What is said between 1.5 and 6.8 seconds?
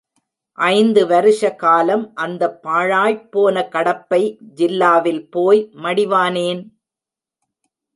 காலம் அந்தப் பாழாய்ப் போன கடப்பை ஜில்லாவில் போய் மடிவானேன்?